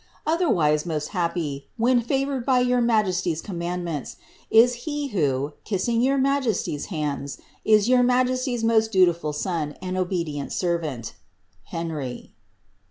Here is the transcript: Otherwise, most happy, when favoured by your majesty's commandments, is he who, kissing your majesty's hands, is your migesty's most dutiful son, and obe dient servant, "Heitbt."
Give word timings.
Otherwise, 0.25 0.83
most 0.83 1.09
happy, 1.09 1.67
when 1.77 2.01
favoured 2.01 2.43
by 2.43 2.57
your 2.59 2.81
majesty's 2.81 3.39
commandments, 3.39 4.15
is 4.49 4.73
he 4.89 5.09
who, 5.09 5.53
kissing 5.63 6.01
your 6.01 6.17
majesty's 6.17 6.87
hands, 6.87 7.37
is 7.63 7.87
your 7.87 8.01
migesty's 8.01 8.63
most 8.63 8.91
dutiful 8.91 9.31
son, 9.31 9.75
and 9.79 9.95
obe 9.99 10.25
dient 10.25 10.51
servant, 10.51 11.13
"Heitbt." 11.71 12.31